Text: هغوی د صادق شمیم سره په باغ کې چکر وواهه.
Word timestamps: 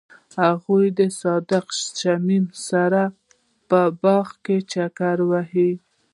هغوی 0.43 0.85
د 0.99 1.01
صادق 1.21 1.65
شمیم 1.99 2.45
سره 2.67 3.01
په 3.69 3.79
باغ 4.03 4.27
کې 4.45 4.57
چکر 4.71 5.17
وواهه. 5.23 5.69